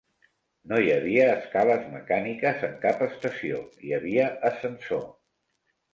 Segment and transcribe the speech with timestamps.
[0.71, 5.09] No hi havia escales mecàniques en cap estació; hi havia ascensor.